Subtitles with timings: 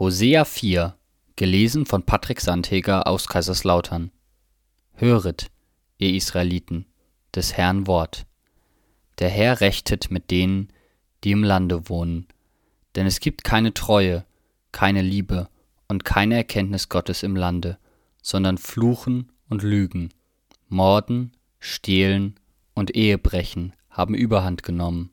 [0.00, 0.96] Hosea 4,
[1.36, 4.10] gelesen von Patrick Sandheger aus Kaiserslautern.
[4.94, 5.50] Höret,
[5.98, 6.86] ihr Israeliten,
[7.34, 8.24] des Herrn Wort.
[9.18, 10.72] Der Herr rechtet mit denen,
[11.22, 12.28] die im Lande wohnen,
[12.96, 14.24] denn es gibt keine Treue,
[14.72, 15.50] keine Liebe
[15.86, 17.76] und keine Erkenntnis Gottes im Lande,
[18.22, 20.14] sondern Fluchen und Lügen,
[20.70, 22.40] Morden, Stehlen
[22.72, 25.10] und Ehebrechen haben Überhand genommen,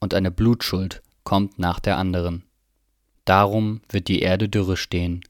[0.00, 2.42] und eine Blutschuld kommt nach der anderen.
[3.24, 5.24] Darum wird die Erde dürre stehen,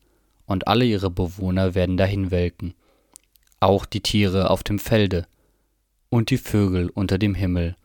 [0.47, 2.75] und alle ihre Bewohner werden dahinwelken,
[3.61, 5.27] auch die Tiere auf dem Felde,
[6.11, 7.77] und die Vögel unter dem Himmel,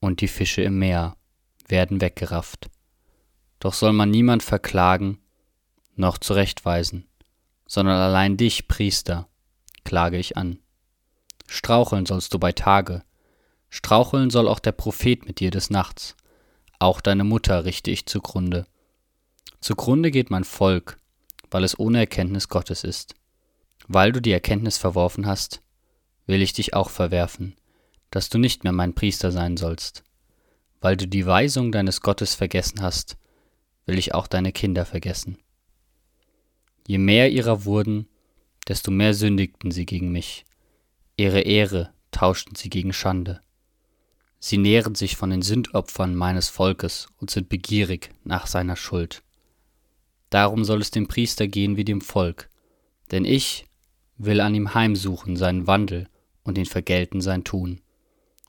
[0.00, 1.16] und die Fische im Meer
[1.68, 2.70] werden weggerafft.
[3.60, 5.18] Doch soll man niemand verklagen,
[5.94, 7.06] noch zurechtweisen,
[7.66, 9.28] sondern allein dich, Priester,
[9.84, 10.58] klage ich an.
[11.46, 13.02] Straucheln sollst du bei Tage,
[13.68, 16.16] straucheln soll auch der Prophet mit dir des Nachts,
[16.78, 18.66] auch deine Mutter richte ich zugrunde.
[19.60, 20.98] Zugrunde geht mein Volk,
[21.50, 23.14] weil es ohne Erkenntnis Gottes ist.
[23.88, 25.60] Weil du die Erkenntnis verworfen hast,
[26.26, 27.56] will ich dich auch verwerfen,
[28.10, 30.04] dass du nicht mehr mein Priester sein sollst.
[30.80, 33.18] Weil du die Weisung deines Gottes vergessen hast,
[33.84, 35.38] will ich auch deine Kinder vergessen.
[36.86, 38.08] Je mehr ihrer wurden,
[38.66, 40.44] desto mehr sündigten sie gegen mich.
[41.16, 43.40] Ihre Ehre tauschten sie gegen Schande.
[44.38, 49.22] Sie nähren sich von den Sündopfern meines Volkes und sind begierig nach seiner Schuld.
[50.30, 52.48] Darum soll es dem Priester gehen wie dem Volk,
[53.10, 53.66] denn ich
[54.16, 56.08] will an ihm heimsuchen seinen Wandel
[56.44, 57.80] und ihn vergelten sein Tun.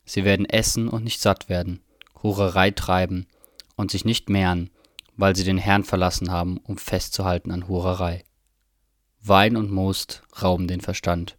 [0.06, 1.82] Sie werden essen und nicht satt werden,
[2.22, 3.28] Hurerei treiben
[3.76, 4.70] und sich nicht mehren,
[5.18, 8.24] weil sie den Herrn verlassen haben, um festzuhalten an Hurerei.
[9.22, 11.38] Wein und Most rauben den Verstand.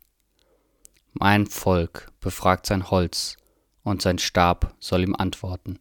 [1.12, 3.36] Mein Volk befragt sein Holz,
[3.84, 5.78] und sein Stab soll ihm antworten.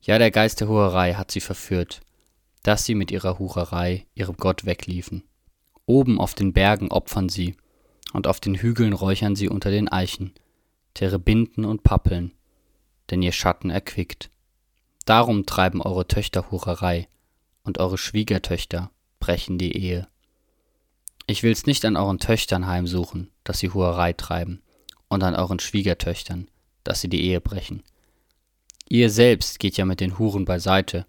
[0.00, 2.00] Ja, der Geist der Hurerei hat sie verführt,
[2.64, 5.22] dass sie mit ihrer Hurerei ihrem Gott wegliefen.
[5.86, 7.56] Oben auf den Bergen opfern sie,
[8.12, 10.32] und auf den Hügeln räuchern sie unter den Eichen,
[10.94, 12.32] Terebinden und Pappeln,
[13.10, 14.30] denn ihr Schatten erquickt.
[15.04, 17.06] Darum treiben eure Töchter Hurerei,
[17.64, 18.90] und eure Schwiegertöchter
[19.20, 20.08] brechen die Ehe.
[21.26, 24.62] Ich will's nicht an euren Töchtern heimsuchen, dass sie Hurerei treiben,
[25.08, 26.48] und an euren Schwiegertöchtern,
[26.82, 27.82] dass sie die Ehe brechen.
[28.88, 31.06] Ihr selbst geht ja mit den Huren beiseite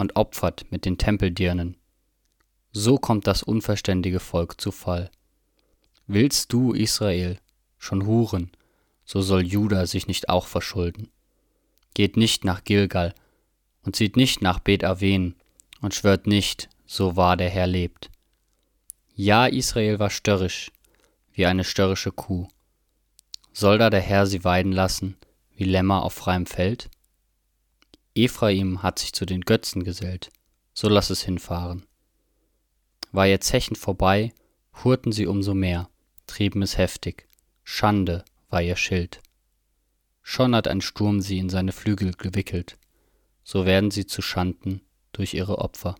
[0.00, 1.76] und opfert mit den Tempeldirnen.
[2.72, 5.10] So kommt das unverständige Volk zu Fall.
[6.06, 7.38] Willst du, Israel,
[7.76, 8.50] schon huren,
[9.04, 11.10] so soll Juda sich nicht auch verschulden.
[11.92, 13.14] Geht nicht nach Gilgal
[13.82, 15.34] und zieht nicht nach Bet Aven
[15.82, 18.10] und schwört nicht, so wahr der Herr lebt.
[19.14, 20.72] Ja, Israel war störrisch,
[21.32, 22.48] wie eine störrische Kuh.
[23.52, 25.16] Soll da der Herr sie weiden lassen,
[25.56, 26.88] wie Lämmer auf freiem Feld?
[28.14, 30.30] Ephraim hat sich zu den Götzen gesellt,
[30.72, 31.86] so lass es hinfahren.
[33.12, 34.32] War ihr Zechen vorbei,
[34.84, 35.88] hurten sie umso mehr,
[36.26, 37.28] trieben es heftig,
[37.62, 39.20] Schande war ihr Schild.
[40.22, 42.78] Schon hat ein Sturm sie in seine Flügel gewickelt,
[43.42, 44.80] so werden sie zu Schanden
[45.12, 45.94] durch ihre Opfer.